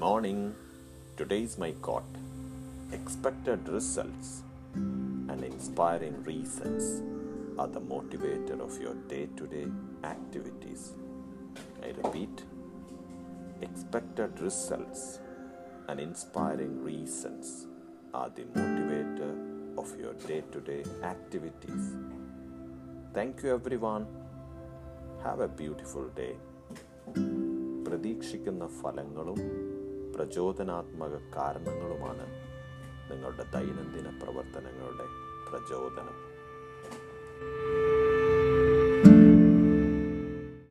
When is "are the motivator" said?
7.58-8.60, 18.14-19.32